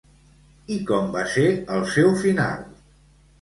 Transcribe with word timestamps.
I 0.75 0.77
com 0.91 1.11
va 1.15 1.25
ser 1.33 1.43
el 1.75 1.85
seu 1.97 2.11
final? 2.23 2.67